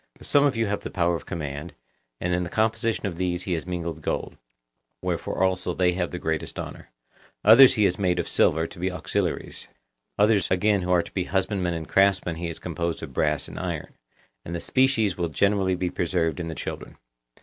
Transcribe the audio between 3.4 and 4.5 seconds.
he has mingled gold,